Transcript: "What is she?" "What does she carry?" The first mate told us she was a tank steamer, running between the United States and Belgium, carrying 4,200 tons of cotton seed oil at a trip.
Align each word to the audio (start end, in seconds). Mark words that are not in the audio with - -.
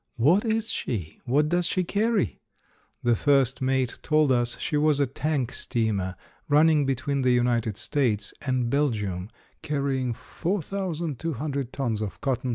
"What 0.15 0.43
is 0.45 0.71
she?" 0.71 1.19
"What 1.25 1.49
does 1.49 1.67
she 1.67 1.83
carry?" 1.83 2.39
The 3.03 3.15
first 3.15 3.61
mate 3.61 3.99
told 4.01 4.31
us 4.31 4.57
she 4.57 4.75
was 4.75 4.99
a 4.99 5.05
tank 5.05 5.51
steamer, 5.53 6.15
running 6.49 6.87
between 6.87 7.21
the 7.21 7.29
United 7.29 7.77
States 7.77 8.33
and 8.41 8.71
Belgium, 8.71 9.29
carrying 9.61 10.13
4,200 10.15 11.71
tons 11.71 12.01
of 12.01 12.19
cotton 12.19 12.19
seed 12.19 12.19
oil 12.19 12.33
at 12.33 12.39
a 12.39 12.41
trip. 12.45 12.49